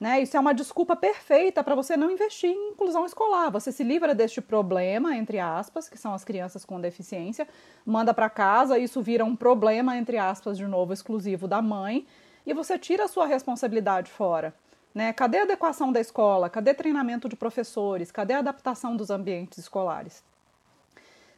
Né? 0.00 0.20
Isso 0.20 0.36
é 0.36 0.40
uma 0.40 0.54
desculpa 0.54 0.94
perfeita 0.94 1.62
para 1.64 1.74
você 1.74 1.96
não 1.96 2.10
investir 2.10 2.50
em 2.50 2.70
inclusão 2.70 3.04
escolar. 3.04 3.50
Você 3.50 3.72
se 3.72 3.82
livra 3.82 4.14
deste 4.14 4.40
problema, 4.40 5.16
entre 5.16 5.40
aspas, 5.40 5.88
que 5.88 5.98
são 5.98 6.14
as 6.14 6.24
crianças 6.24 6.64
com 6.64 6.80
deficiência, 6.80 7.48
manda 7.84 8.14
para 8.14 8.30
casa, 8.30 8.78
isso 8.78 9.02
vira 9.02 9.24
um 9.24 9.34
problema, 9.34 9.96
entre 9.96 10.16
aspas, 10.16 10.56
de 10.56 10.66
novo, 10.66 10.92
exclusivo 10.92 11.48
da 11.48 11.60
mãe, 11.60 12.06
e 12.46 12.54
você 12.54 12.78
tira 12.78 13.04
a 13.04 13.08
sua 13.08 13.26
responsabilidade 13.26 14.10
fora. 14.10 14.54
Né? 14.94 15.12
Cadê 15.12 15.38
a 15.38 15.42
adequação 15.42 15.90
da 15.90 16.00
escola? 16.00 16.48
Cadê 16.48 16.72
treinamento 16.74 17.28
de 17.28 17.34
professores? 17.36 18.12
Cadê 18.12 18.34
a 18.34 18.38
adaptação 18.38 18.96
dos 18.96 19.10
ambientes 19.10 19.58
escolares? 19.58 20.22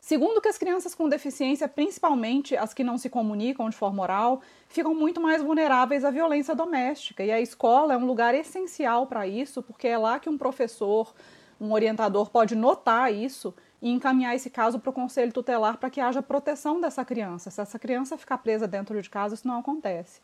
Segundo 0.00 0.40
que 0.40 0.48
as 0.48 0.56
crianças 0.56 0.94
com 0.94 1.08
deficiência, 1.08 1.68
principalmente 1.68 2.56
as 2.56 2.72
que 2.72 2.82
não 2.82 2.96
se 2.96 3.10
comunicam 3.10 3.68
de 3.68 3.76
forma 3.76 4.02
oral, 4.02 4.40
ficam 4.66 4.94
muito 4.94 5.20
mais 5.20 5.42
vulneráveis 5.42 6.04
à 6.04 6.10
violência 6.10 6.54
doméstica. 6.54 7.22
E 7.22 7.30
a 7.30 7.40
escola 7.40 7.92
é 7.92 7.96
um 7.96 8.06
lugar 8.06 8.34
essencial 8.34 9.06
para 9.06 9.26
isso, 9.26 9.62
porque 9.62 9.86
é 9.86 9.98
lá 9.98 10.18
que 10.18 10.30
um 10.30 10.38
professor, 10.38 11.14
um 11.60 11.72
orientador 11.72 12.30
pode 12.30 12.56
notar 12.56 13.12
isso 13.12 13.54
e 13.82 13.90
encaminhar 13.90 14.34
esse 14.34 14.48
caso 14.48 14.78
para 14.78 14.90
o 14.90 14.92
conselho 14.92 15.32
tutelar 15.32 15.76
para 15.76 15.90
que 15.90 16.00
haja 16.00 16.22
proteção 16.22 16.80
dessa 16.80 17.04
criança. 17.04 17.50
Se 17.50 17.60
essa 17.60 17.78
criança 17.78 18.16
ficar 18.16 18.38
presa 18.38 18.66
dentro 18.66 19.00
de 19.00 19.08
casa, 19.08 19.34
isso 19.34 19.46
não 19.46 19.58
acontece. 19.58 20.20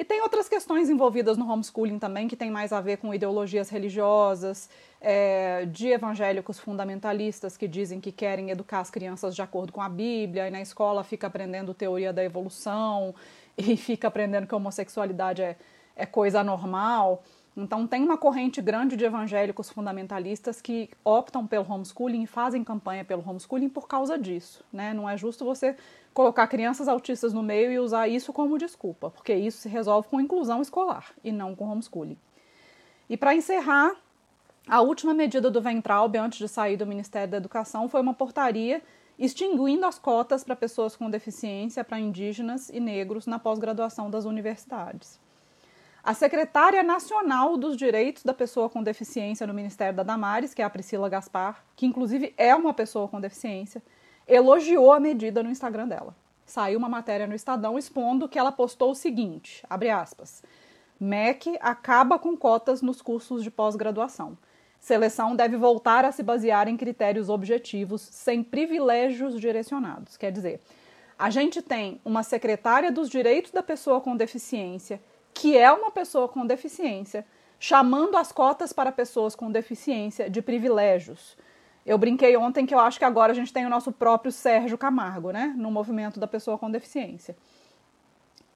E 0.00 0.04
tem 0.04 0.22
outras 0.22 0.48
questões 0.48 0.88
envolvidas 0.88 1.36
no 1.36 1.46
homeschooling 1.46 1.98
também, 1.98 2.26
que 2.26 2.34
tem 2.34 2.50
mais 2.50 2.72
a 2.72 2.80
ver 2.80 2.96
com 2.96 3.12
ideologias 3.12 3.68
religiosas, 3.68 4.70
é, 4.98 5.66
de 5.66 5.88
evangélicos 5.88 6.58
fundamentalistas 6.58 7.54
que 7.54 7.68
dizem 7.68 8.00
que 8.00 8.10
querem 8.10 8.48
educar 8.48 8.80
as 8.80 8.88
crianças 8.90 9.34
de 9.36 9.42
acordo 9.42 9.74
com 9.74 9.82
a 9.82 9.90
Bíblia, 9.90 10.48
e 10.48 10.50
na 10.50 10.62
escola 10.62 11.04
fica 11.04 11.26
aprendendo 11.26 11.74
teoria 11.74 12.14
da 12.14 12.24
evolução, 12.24 13.14
e 13.58 13.76
fica 13.76 14.08
aprendendo 14.08 14.46
que 14.46 14.54
a 14.54 14.56
homossexualidade 14.56 15.42
é, 15.42 15.54
é 15.94 16.06
coisa 16.06 16.42
normal. 16.42 17.22
Então, 17.54 17.86
tem 17.86 18.02
uma 18.02 18.16
corrente 18.16 18.62
grande 18.62 18.96
de 18.96 19.04
evangélicos 19.04 19.68
fundamentalistas 19.68 20.62
que 20.62 20.88
optam 21.04 21.46
pelo 21.46 21.70
homeschooling 21.70 22.22
e 22.22 22.26
fazem 22.26 22.64
campanha 22.64 23.04
pelo 23.04 23.22
homeschooling 23.28 23.68
por 23.68 23.86
causa 23.86 24.16
disso. 24.16 24.64
Né? 24.72 24.94
Não 24.94 25.06
é 25.06 25.18
justo 25.18 25.44
você 25.44 25.76
colocar 26.12 26.46
crianças 26.46 26.88
autistas 26.88 27.32
no 27.32 27.42
meio 27.42 27.70
e 27.70 27.78
usar 27.78 28.08
isso 28.08 28.32
como 28.32 28.58
desculpa, 28.58 29.10
porque 29.10 29.34
isso 29.34 29.58
se 29.58 29.68
resolve 29.68 30.08
com 30.08 30.20
inclusão 30.20 30.60
escolar 30.60 31.12
e 31.22 31.30
não 31.30 31.54
com 31.54 31.68
homeschooling. 31.68 32.18
E 33.08 33.16
para 33.16 33.34
encerrar, 33.34 33.92
a 34.68 34.80
última 34.80 35.14
medida 35.14 35.50
do 35.50 35.60
Ventralb 35.60 36.16
antes 36.16 36.38
de 36.38 36.48
sair 36.48 36.76
do 36.76 36.86
Ministério 36.86 37.30
da 37.30 37.36
Educação 37.36 37.88
foi 37.88 38.00
uma 38.00 38.14
portaria 38.14 38.82
extinguindo 39.18 39.84
as 39.84 39.98
cotas 39.98 40.42
para 40.42 40.56
pessoas 40.56 40.96
com 40.96 41.10
deficiência, 41.10 41.84
para 41.84 41.98
indígenas 41.98 42.70
e 42.70 42.80
negros 42.80 43.26
na 43.26 43.38
pós-graduação 43.38 44.10
das 44.10 44.24
universidades. 44.24 45.20
A 46.02 46.14
secretária 46.14 46.82
nacional 46.82 47.58
dos 47.58 47.76
direitos 47.76 48.22
da 48.22 48.32
pessoa 48.32 48.70
com 48.70 48.82
deficiência 48.82 49.46
no 49.46 49.52
Ministério 49.52 49.94
da 49.94 50.02
Damares, 50.02 50.54
que 50.54 50.62
é 50.62 50.64
a 50.64 50.70
Priscila 50.70 51.10
Gaspar, 51.10 51.62
que 51.76 51.84
inclusive 51.84 52.32
é 52.38 52.54
uma 52.54 52.72
pessoa 52.72 53.06
com 53.06 53.20
deficiência, 53.20 53.82
elogiou 54.30 54.92
a 54.92 55.00
medida 55.00 55.42
no 55.42 55.50
Instagram 55.50 55.88
dela. 55.88 56.14
Saiu 56.46 56.78
uma 56.78 56.88
matéria 56.88 57.26
no 57.26 57.34
Estadão 57.34 57.78
expondo 57.78 58.28
que 58.28 58.38
ela 58.38 58.52
postou 58.52 58.92
o 58.92 58.94
seguinte, 58.94 59.64
abre 59.68 59.90
aspas, 59.90 60.42
MEC 60.98 61.58
acaba 61.60 62.18
com 62.18 62.36
cotas 62.36 62.80
nos 62.80 63.02
cursos 63.02 63.42
de 63.42 63.50
pós-graduação. 63.50 64.38
Seleção 64.78 65.36
deve 65.36 65.56
voltar 65.56 66.04
a 66.04 66.12
se 66.12 66.22
basear 66.22 66.68
em 66.68 66.76
critérios 66.76 67.28
objetivos, 67.28 68.00
sem 68.00 68.42
privilégios 68.42 69.38
direcionados. 69.38 70.16
Quer 70.16 70.32
dizer, 70.32 70.60
a 71.18 71.28
gente 71.28 71.60
tem 71.60 72.00
uma 72.04 72.22
secretária 72.22 72.90
dos 72.90 73.10
direitos 73.10 73.50
da 73.50 73.62
pessoa 73.62 74.00
com 74.00 74.16
deficiência, 74.16 75.00
que 75.34 75.56
é 75.56 75.70
uma 75.70 75.90
pessoa 75.90 76.28
com 76.28 76.46
deficiência, 76.46 77.26
chamando 77.58 78.16
as 78.16 78.32
cotas 78.32 78.72
para 78.72 78.90
pessoas 78.90 79.34
com 79.34 79.50
deficiência 79.52 80.30
de 80.30 80.40
privilégios. 80.40 81.36
Eu 81.90 81.98
brinquei 81.98 82.36
ontem 82.36 82.64
que 82.64 82.72
eu 82.72 82.78
acho 82.78 83.00
que 83.00 83.04
agora 83.04 83.32
a 83.32 83.34
gente 83.34 83.52
tem 83.52 83.66
o 83.66 83.68
nosso 83.68 83.90
próprio 83.90 84.30
Sérgio 84.30 84.78
Camargo, 84.78 85.32
né, 85.32 85.52
no 85.56 85.72
movimento 85.72 86.20
da 86.20 86.26
pessoa 86.28 86.56
com 86.56 86.70
deficiência. 86.70 87.36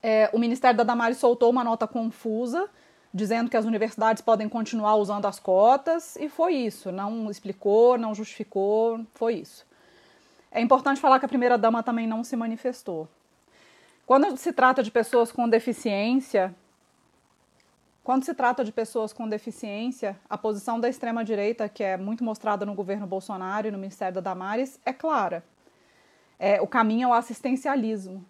É, 0.00 0.30
o 0.32 0.38
Ministério 0.38 0.76
da 0.76 0.84
Damares 0.84 1.18
soltou 1.18 1.50
uma 1.50 1.64
nota 1.64 1.84
confusa, 1.84 2.70
dizendo 3.12 3.50
que 3.50 3.56
as 3.56 3.64
universidades 3.64 4.22
podem 4.22 4.48
continuar 4.48 4.94
usando 4.94 5.26
as 5.26 5.40
cotas, 5.40 6.14
e 6.14 6.28
foi 6.28 6.54
isso. 6.54 6.92
Não 6.92 7.28
explicou, 7.28 7.98
não 7.98 8.14
justificou, 8.14 9.04
foi 9.14 9.34
isso. 9.34 9.66
É 10.52 10.60
importante 10.60 11.00
falar 11.00 11.18
que 11.18 11.26
a 11.26 11.28
primeira-dama 11.28 11.82
também 11.82 12.06
não 12.06 12.22
se 12.22 12.36
manifestou. 12.36 13.08
Quando 14.06 14.36
se 14.36 14.52
trata 14.52 14.80
de 14.80 14.92
pessoas 14.92 15.32
com 15.32 15.48
deficiência, 15.48 16.54
quando 18.04 18.25
se 18.25 18.34
trata 18.34 18.62
de 18.62 18.70
pessoas 18.70 19.14
com 19.14 19.26
deficiência, 19.26 20.14
a 20.28 20.37
posição 20.37 20.78
da 20.78 20.90
extrema-direita, 20.90 21.70
que 21.70 21.82
é 21.82 21.96
muito 21.96 22.23
mostrada 22.23 22.66
no 22.66 22.75
governo 22.75 23.06
Bolsonaro 23.06 23.66
e 23.66 23.70
no 23.70 23.78
Ministério 23.78 24.16
da 24.16 24.20
Damares, 24.20 24.78
é 24.84 24.92
clara. 24.92 25.42
É, 26.38 26.61
o 26.61 26.66
caminho 26.66 27.06
é 27.06 27.08
o 27.08 27.14
assistencialismo. 27.14 28.23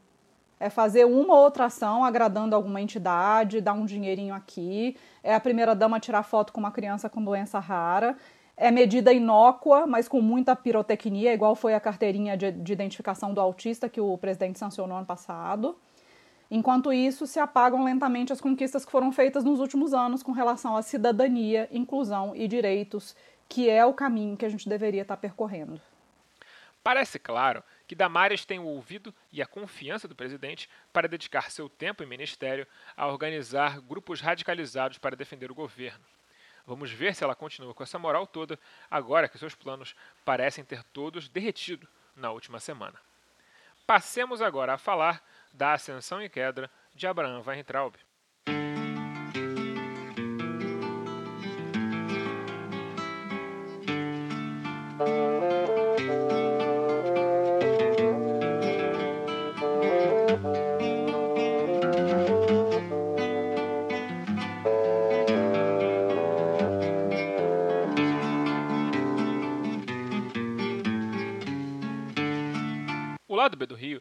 É 0.61 0.71
fazer 0.71 1.05
uma 1.05 1.35
ou 1.35 1.43
outra 1.43 1.65
ação 1.65 2.05
agradando 2.05 2.55
alguma 2.55 2.81
entidade, 2.81 3.61
dar 3.61 3.73
um 3.73 3.85
dinheirinho 3.85 4.33
aqui. 4.33 4.97
É 5.25 5.35
a 5.35 5.41
primeira-dama 5.41 5.99
tirar 5.99 6.23
foto 6.23 6.53
com 6.53 6.61
uma 6.61 6.71
criança 6.71 7.11
com 7.11 7.21
doença 7.21 7.59
rara. 7.59 8.17
É 8.57 8.71
medida 8.71 9.13
inócua, 9.13 9.89
mas 9.89 10.07
com 10.07 10.21
muita 10.21 10.55
pirotecnia, 10.55 11.35
igual 11.35 11.57
foi 11.57 11.75
a 11.75 11.81
carteirinha 11.81 12.37
de, 12.37 12.53
de 12.53 12.73
identificação 12.73 13.35
do 13.35 13.41
autista 13.41 13.89
que 13.89 14.01
o 14.01 14.17
presidente 14.17 14.57
sancionou 14.57 14.97
ano 14.97 15.07
passado. 15.07 15.77
Enquanto 16.51 16.93
isso, 16.93 17.27
se 17.27 17.39
apagam 17.39 17.85
lentamente 17.85 18.33
as 18.33 18.41
conquistas 18.41 18.85
que 18.85 18.93
foram 18.93 19.11
feitas 19.11 19.45
nos 19.45 19.61
últimos 19.61 19.95
anos 19.95 20.23
com 20.23 20.33
relação 20.33 20.77
à 20.77 20.83
cidadania, 20.83 21.69
inclusão 21.73 22.35
e 22.37 22.47
direitos, 22.47 23.17
que 23.49 23.69
é 23.69 23.85
o 23.85 23.95
caminho 23.95 24.37
que 24.37 24.45
a 24.45 24.49
gente 24.49 24.69
deveria 24.69 25.03
estar 25.03 25.17
percorrendo. 25.17 25.81
Parece 26.83 27.19
claro 27.19 27.65
que 27.87 27.95
Damares 27.95 28.45
tem 28.45 28.59
o 28.59 28.67
ouvido 28.67 29.15
e 29.33 29.41
a 29.41 29.47
confiança 29.47 30.07
do 30.07 30.15
presidente 30.15 30.69
para 30.93 31.09
dedicar 31.09 31.51
seu 31.51 31.67
tempo 31.67 32.03
e 32.03 32.07
ministério 32.07 32.67
a 32.95 33.07
organizar 33.07 33.81
grupos 33.81 34.21
radicalizados 34.21 34.99
para 34.99 35.17
defender 35.17 35.51
o 35.51 35.55
governo. 35.55 36.05
Vamos 36.67 36.91
ver 36.91 37.15
se 37.15 37.25
ela 37.25 37.35
continua 37.35 37.75
com 37.75 37.83
essa 37.83 37.99
moral 37.99 38.27
toda 38.27 38.59
agora 38.91 39.29
que 39.29 39.39
seus 39.39 39.55
planos 39.55 39.95
parecem 40.27 40.63
ter 40.63 40.83
todos 40.85 41.29
derretido 41.29 41.89
na 42.15 42.31
última 42.31 42.61
semana. 42.61 42.99
Passemos 43.87 44.41
agora 44.41 44.75
a 44.75 44.79
falar 44.79 45.23
da 45.55 45.73
ascensão 45.73 46.21
e 46.21 46.29
queda 46.29 46.69
de 46.95 47.07
Abraham 47.07 47.43
Weintraub. 47.47 47.95
Lado 73.45 73.59
B 73.59 73.67
do 73.67 73.75
Rio 73.75 74.01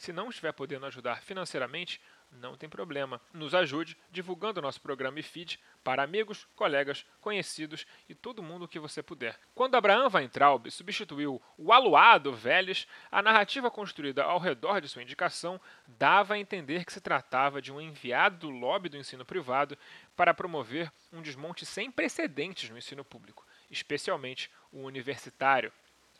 Se 0.00 0.14
não 0.14 0.30
estiver 0.30 0.50
podendo 0.54 0.86
ajudar 0.86 1.20
financeiramente, 1.20 2.00
não 2.32 2.56
tem 2.56 2.70
problema. 2.70 3.20
Nos 3.34 3.54
ajude 3.54 3.98
divulgando 4.10 4.62
nosso 4.62 4.80
programa 4.80 5.20
e 5.20 5.22
feed 5.22 5.60
para 5.84 6.02
amigos, 6.02 6.48
colegas, 6.56 7.04
conhecidos 7.20 7.86
e 8.08 8.14
todo 8.14 8.42
mundo 8.42 8.66
que 8.66 8.78
você 8.78 9.02
puder. 9.02 9.38
Quando 9.54 9.74
Abraham 9.74 10.08
Weintraub 10.10 10.70
substituiu 10.70 11.42
o 11.58 11.70
aluado 11.70 12.32
Vélez, 12.32 12.88
a 13.12 13.20
narrativa 13.20 13.70
construída 13.70 14.24
ao 14.24 14.38
redor 14.38 14.80
de 14.80 14.88
sua 14.88 15.02
indicação 15.02 15.60
dava 15.86 16.32
a 16.32 16.38
entender 16.38 16.86
que 16.86 16.94
se 16.94 17.00
tratava 17.02 17.60
de 17.60 17.70
um 17.70 17.78
enviado 17.78 18.38
do 18.38 18.48
lobby 18.48 18.88
do 18.88 18.96
ensino 18.96 19.26
privado 19.26 19.76
para 20.16 20.32
promover 20.32 20.90
um 21.12 21.20
desmonte 21.20 21.66
sem 21.66 21.90
precedentes 21.90 22.70
no 22.70 22.78
ensino 22.78 23.04
público, 23.04 23.46
especialmente 23.70 24.50
o 24.72 24.78
universitário. 24.78 25.70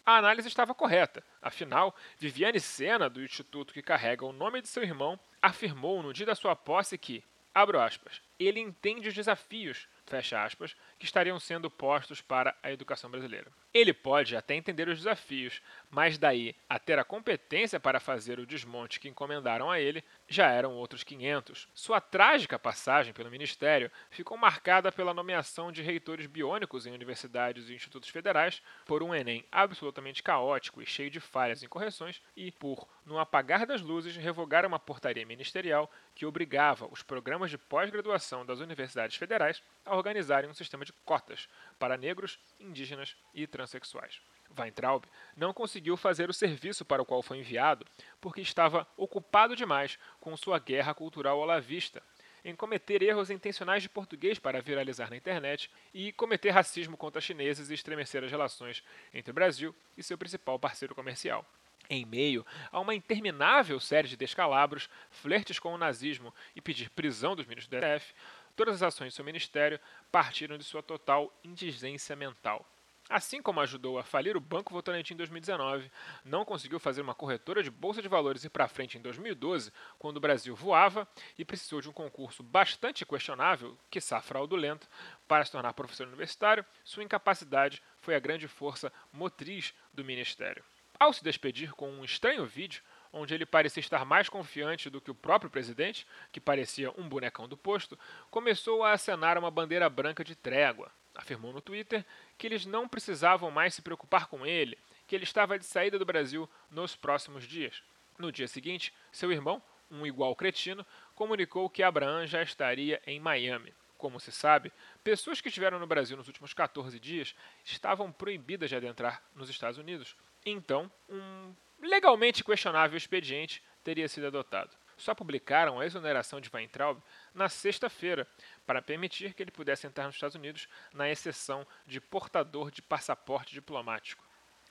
A 0.05 0.17
análise 0.17 0.49
estava 0.49 0.75
correta. 0.75 1.23
Afinal, 1.41 1.95
Viviane 2.19 2.61
Sena, 2.61 3.09
do 3.09 3.23
instituto 3.23 3.73
que 3.75 3.83
carrega 3.83 4.25
o 4.25 4.33
nome 4.33 4.61
de 4.61 4.69
seu 4.69 4.83
irmão, 4.83 5.19
afirmou 5.41 6.03
no 6.03 6.13
dia 6.13 6.27
da 6.27 6.35
sua 6.35 6.55
posse 6.57 6.99
que, 6.99 7.25
aspas, 7.55 8.23
ele 8.39 8.61
entende 8.61 9.09
os 9.09 9.15
desafios 9.15 9.89
aspas, 10.35 10.75
que 10.99 11.05
estariam 11.05 11.39
sendo 11.39 11.71
postos 11.71 12.21
para 12.21 12.57
a 12.63 12.73
educação 12.73 13.11
brasileira. 13.11 13.51
Ele 13.73 13.93
pode 13.93 14.35
até 14.35 14.55
entender 14.55 14.89
os 14.89 14.99
desafios, 14.99 15.63
mas 15.91 16.17
daí 16.17 16.55
a 16.69 16.79
ter 16.79 16.99
a 16.99 17.05
competência 17.05 17.81
para 17.81 17.99
fazer 17.99 18.39
o 18.39 18.47
desmonte 18.47 19.01
que 19.01 19.09
encomendaram 19.09 19.71
a 19.71 19.81
ele, 19.81 20.05
já 20.29 20.49
eram 20.49 20.75
outros 20.75 21.03
500. 21.03 21.69
Sua 21.75 22.01
trágica 22.01 22.59
passagem 22.59 23.13
pelo 23.13 23.31
ministério 23.31 23.91
ficou 24.11 24.37
marcada 24.37 24.93
pela 24.93 25.13
nomeação 25.13 25.73
de 25.73 25.83
reitores 25.83 26.27
biônicos 26.27 26.87
em 26.87 26.93
universidades 26.93 27.69
e 27.69 27.75
institutos 27.75 28.09
federais, 28.09 28.63
por 28.87 29.03
um 29.03 29.15
Enem 29.15 29.45
absolutamente 29.51 30.23
caótico 30.23 30.81
e 30.81 30.87
cheio 30.87 31.11
de 31.11 31.19
falhas 31.19 31.63
e 31.63 31.67
incorreções, 31.67 32.23
e 32.37 32.53
por, 32.53 32.89
no 33.05 33.19
apagar 33.19 33.67
das 33.67 33.81
luzes, 33.81 34.17
revogar 34.17 34.65
uma 34.65 34.79
portaria 34.79 35.27
ministerial 35.27 35.91
que 36.15 36.27
obrigava 36.27 36.87
os 36.91 37.03
programas 37.03 37.51
de 37.51 37.59
pós-graduação 37.59 38.47
das 38.47 38.61
universidades 38.61 39.17
federais 39.17 39.63
a 39.85 39.97
organizarem 39.97 40.49
um 40.49 40.55
sistema 40.55 40.85
de 40.85 40.93
cotas 41.05 41.49
para 41.79 41.97
negros, 41.97 42.39
indígenas 42.61 43.17
e 43.35 43.47
transexuais. 43.47 44.21
Weintraub 44.59 45.05
não 45.37 45.53
conseguiu 45.53 45.97
fazer 45.97 46.29
o 46.29 46.35
serviço 46.35 46.85
para 46.85 47.03
o 47.03 47.07
qual 47.07 47.23
foi 47.23 47.39
enviado 47.39 47.87
porque 48.21 48.41
estava 48.41 48.87
ocupado 48.97 49.55
demais 49.55 49.99
com 50.21 50.37
sua 50.37 50.59
guerra 50.59 50.95
cultural 50.95 51.39
olavista, 51.39 52.03
em 52.45 52.55
cometer 52.55 53.03
erros 53.03 53.31
intencionais 53.31 53.83
de 53.83 53.89
português 53.89 54.39
para 54.39 54.61
viralizar 54.61 55.11
na 55.11 55.17
internet 55.17 55.71
e 55.93 56.13
cometer 56.13 56.51
racismo 56.51 56.97
contra 56.97 57.21
chineses 57.21 57.71
e 57.71 57.75
estremecer 57.75 58.25
as 58.25 58.31
relações 58.31 58.83
entre 59.13 59.31
o 59.31 59.35
Brasil 59.35 59.75
e 59.97 60.03
seu 60.03 60.17
principal 60.17 60.59
parceiro 60.59 60.95
comercial. 60.95 61.45
Em 61.89 62.05
meio 62.05 62.47
a 62.71 62.79
uma 62.79 62.95
interminável 62.95 63.81
série 63.81 64.09
de 64.09 64.17
descalabros, 64.17 64.89
flertes 65.11 65.59
com 65.59 65.75
o 65.75 65.79
nazismo 65.79 66.33
e 66.55 66.61
pedir 66.61 66.89
prisão 66.91 67.35
dos 67.35 67.47
ministros 67.47 67.69
do 67.69 67.81
DF, 67.81 68.15
todas 68.55 68.77
as 68.77 68.83
ações 68.83 69.13
do 69.13 69.17
seu 69.17 69.25
ministério 69.25 69.81
partiram 70.11 70.57
de 70.57 70.65
sua 70.65 70.83
total 70.83 71.33
indigência 71.43 72.15
mental. 72.15 72.65
Assim 73.11 73.43
como 73.43 73.59
ajudou 73.59 73.99
a 73.99 74.05
falir 74.05 74.37
o 74.37 74.41
Banco 74.41 74.73
Votorantim 74.73 75.15
em 75.15 75.17
2019, 75.17 75.91
não 76.25 76.45
conseguiu 76.45 76.79
fazer 76.79 77.03
uma 77.03 77.13
corretora 77.13 77.61
de 77.61 77.69
bolsa 77.69 78.01
de 78.01 78.07
valores 78.07 78.45
ir 78.45 78.51
para 78.51 78.69
frente 78.69 78.97
em 78.97 79.01
2012, 79.01 79.73
quando 79.99 80.19
o 80.19 80.21
Brasil 80.21 80.55
voava 80.55 81.09
e 81.37 81.45
precisou 81.45 81.81
de 81.81 81.89
um 81.89 81.93
concurso 81.93 82.41
bastante 82.41 83.05
questionável, 83.05 83.77
quiçá 83.91 84.23
fraudulento, 84.23 84.89
para 85.27 85.45
se 85.45 85.51
tornar 85.51 85.73
professor 85.73 86.07
universitário, 86.07 86.65
sua 86.85 87.03
incapacidade 87.03 87.83
foi 88.01 88.15
a 88.15 88.21
grande 88.21 88.47
força 88.47 88.93
motriz 89.13 89.75
do 89.93 90.05
ministério. 90.05 90.63
Ao 90.97 91.13
se 91.13 91.25
despedir 91.25 91.73
com 91.73 91.91
um 91.91 92.05
estranho 92.05 92.47
vídeo, 92.47 92.81
onde 93.13 93.35
ele 93.35 93.45
parecia 93.45 93.81
estar 93.81 94.05
mais 94.05 94.29
confiante 94.29 94.89
do 94.89 95.01
que 95.01 95.11
o 95.11 95.17
próprio 95.17 95.51
presidente, 95.51 96.07
que 96.31 96.39
parecia 96.41 96.93
um 96.97 97.09
bonecão 97.09 97.49
do 97.49 97.57
posto, 97.57 97.99
começou 98.31 98.85
a 98.85 98.93
acenar 98.93 99.37
uma 99.37 99.51
bandeira 99.51 99.91
branca 99.91 100.23
de 100.23 100.37
trégua. 100.37 100.93
Afirmou 101.21 101.53
no 101.53 101.61
Twitter 101.61 102.03
que 102.39 102.47
eles 102.47 102.65
não 102.65 102.89
precisavam 102.89 103.51
mais 103.51 103.75
se 103.75 103.83
preocupar 103.83 104.27
com 104.27 104.47
ele, 104.47 104.79
que 105.07 105.15
ele 105.15 105.25
estava 105.25 105.59
de 105.59 105.67
saída 105.67 105.99
do 105.99 106.07
Brasil 106.07 106.49
nos 106.71 106.97
próximos 106.97 107.45
dias. 107.45 107.83
No 108.19 108.33
dia 108.33 108.49
seguinte, 108.49 108.91
seu 109.13 109.31
irmão, 109.31 109.63
um 109.91 110.07
igual 110.07 110.35
cretino, 110.35 110.85
comunicou 111.15 111.69
que 111.69 111.83
Abraham 111.83 112.27
já 112.27 112.43
estaria 112.43 113.03
em 113.07 113.21
Miami. 113.21 113.75
Como 113.99 114.19
se 114.19 114.33
sabe, 114.33 114.73
pessoas 115.05 115.43
que 115.43 115.49
estiveram 115.49 115.79
no 115.79 115.87
Brasil 115.87 116.17
nos 116.17 116.27
últimos 116.27 116.55
14 116.55 116.99
dias 116.99 117.35
estavam 117.63 118.11
proibidas 118.11 118.71
de 118.71 118.77
adentrar 118.77 119.23
nos 119.35 119.51
Estados 119.51 119.77
Unidos. 119.77 120.17
Então, 120.47 120.91
um 121.07 121.55
legalmente 121.83 122.43
questionável 122.43 122.97
expediente 122.97 123.63
teria 123.85 124.09
sido 124.09 124.27
adotado. 124.27 124.75
Só 125.01 125.15
publicaram 125.15 125.81
a 125.81 125.87
exoneração 125.87 126.43
de 126.43 126.51
Weintraub 126.53 127.03
na 127.35 127.49
sexta-feira, 127.49 128.29
para 128.67 128.83
permitir 128.83 129.33
que 129.33 129.43
ele 129.43 129.51
pudesse 129.51 129.87
entrar 129.87 130.05
nos 130.05 130.15
Estados 130.15 130.35
Unidos 130.35 130.69
na 130.93 131.09
exceção 131.09 131.67
de 131.87 132.03
portador 132.03 132.71
de 132.71 132.83
passaporte 132.83 133.55
diplomático. 133.55 134.23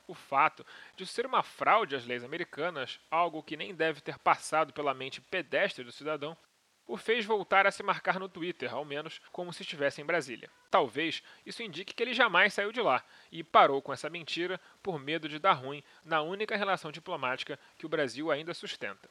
O 0.05 0.13
fato 0.13 0.63
de 0.95 1.03
ser 1.07 1.25
uma 1.25 1.41
fraude 1.41 1.95
às 1.95 2.05
leis 2.05 2.23
americanas, 2.23 2.99
algo 3.09 3.41
que 3.41 3.57
nem 3.57 3.73
deve 3.73 4.01
ter 4.01 4.19
passado 4.19 4.71
pela 4.71 4.93
mente 4.93 5.19
pedestre 5.19 5.83
do 5.83 5.91
cidadão, 5.91 6.37
o 6.85 6.95
fez 6.95 7.25
voltar 7.25 7.65
a 7.65 7.71
se 7.71 7.81
marcar 7.81 8.19
no 8.19 8.29
Twitter, 8.29 8.71
ao 8.71 8.85
menos 8.85 9.19
como 9.31 9.51
se 9.51 9.63
estivesse 9.63 9.99
em 9.99 10.05
Brasília. 10.05 10.49
Talvez 10.69 11.23
isso 11.43 11.63
indique 11.63 11.95
que 11.95 12.03
ele 12.03 12.13
jamais 12.13 12.53
saiu 12.53 12.71
de 12.71 12.81
lá 12.81 13.03
e 13.31 13.43
parou 13.43 13.81
com 13.81 13.91
essa 13.91 14.11
mentira 14.11 14.61
por 14.83 14.99
medo 14.99 15.27
de 15.27 15.39
dar 15.39 15.53
ruim 15.53 15.83
na 16.05 16.21
única 16.21 16.55
relação 16.55 16.91
diplomática 16.91 17.59
que 17.79 17.85
o 17.87 17.89
Brasil 17.89 18.29
ainda 18.29 18.53
sustenta. 18.53 19.09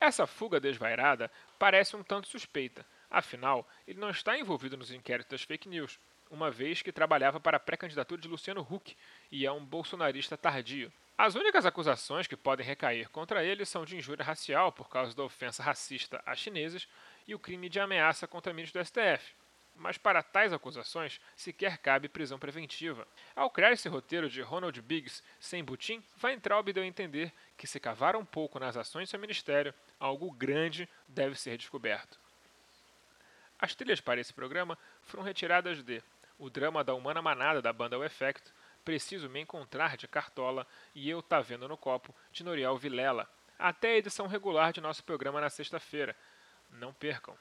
Essa 0.00 0.26
fuga 0.26 0.60
desvairada 0.60 1.30
parece 1.58 1.96
um 1.96 2.02
tanto 2.02 2.28
suspeita, 2.28 2.86
afinal, 3.10 3.68
ele 3.86 3.98
não 3.98 4.10
está 4.10 4.38
envolvido 4.38 4.76
nos 4.76 4.92
inquéritos 4.92 5.30
das 5.30 5.42
fake 5.42 5.68
news, 5.68 5.98
uma 6.30 6.50
vez 6.50 6.82
que 6.82 6.92
trabalhava 6.92 7.40
para 7.40 7.56
a 7.56 7.60
pré-candidatura 7.60 8.20
de 8.20 8.28
Luciano 8.28 8.60
Huck 8.60 8.96
e 9.30 9.44
é 9.44 9.50
um 9.50 9.64
bolsonarista 9.64 10.36
tardio. 10.36 10.92
As 11.16 11.34
únicas 11.34 11.66
acusações 11.66 12.28
que 12.28 12.36
podem 12.36 12.64
recair 12.64 13.08
contra 13.08 13.42
ele 13.42 13.64
são 13.64 13.84
de 13.84 13.96
injúria 13.96 14.24
racial 14.24 14.70
por 14.70 14.88
causa 14.88 15.16
da 15.16 15.24
ofensa 15.24 15.64
racista 15.64 16.22
a 16.24 16.34
chineses 16.36 16.86
e 17.26 17.34
o 17.34 17.38
crime 17.40 17.68
de 17.68 17.80
ameaça 17.80 18.26
contra 18.28 18.52
ministros 18.52 18.84
do 18.84 18.86
STF. 18.86 19.34
Mas 19.78 19.96
para 19.96 20.24
tais 20.24 20.52
acusações 20.52 21.20
sequer 21.36 21.78
cabe 21.78 22.08
prisão 22.08 22.36
preventiva. 22.36 23.06
Ao 23.34 23.48
criar 23.48 23.70
esse 23.70 23.88
roteiro 23.88 24.28
de 24.28 24.42
Ronald 24.42 24.82
Biggs 24.82 25.22
sem 25.38 25.62
butim, 25.62 26.02
Weintraub 26.20 26.72
deu 26.72 26.82
a 26.82 26.86
entender 26.86 27.32
que 27.56 27.64
se 27.64 27.78
cavar 27.78 28.16
um 28.16 28.24
pouco 28.24 28.58
nas 28.58 28.76
ações 28.76 29.08
do 29.08 29.10
seu 29.12 29.20
ministério, 29.20 29.72
algo 30.00 30.32
grande 30.32 30.88
deve 31.06 31.38
ser 31.38 31.56
descoberto. 31.56 32.18
As 33.56 33.72
trilhas 33.72 34.00
para 34.00 34.20
esse 34.20 34.32
programa 34.34 34.76
foram 35.02 35.22
retiradas 35.22 35.80
de 35.80 36.02
O 36.36 36.50
Drama 36.50 36.82
da 36.82 36.92
Humana 36.92 37.22
Manada 37.22 37.62
da 37.62 37.72
banda 37.72 37.96
O 37.96 38.04
Effect, 38.04 38.52
Preciso 38.84 39.30
Me 39.30 39.40
Encontrar, 39.40 39.96
de 39.96 40.08
Cartola, 40.08 40.66
e 40.92 41.08
Eu 41.08 41.22
Tá 41.22 41.40
Vendo 41.40 41.68
no 41.68 41.76
Copo, 41.76 42.12
de 42.32 42.42
Noriel 42.42 42.76
Vilela, 42.76 43.30
até 43.56 43.90
a 43.90 43.98
edição 43.98 44.26
regular 44.26 44.72
de 44.72 44.80
nosso 44.80 45.04
programa 45.04 45.40
na 45.40 45.48
sexta-feira. 45.48 46.16
Não 46.68 46.92
percam! 46.92 47.38